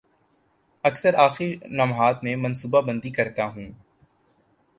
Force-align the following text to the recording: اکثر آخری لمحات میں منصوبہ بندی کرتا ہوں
اکثر 0.83 1.15
آخری 1.15 1.55
لمحات 1.71 2.23
میں 2.23 2.35
منصوبہ 2.35 2.81
بندی 2.81 3.09
کرتا 3.09 3.45
ہوں 3.45 3.69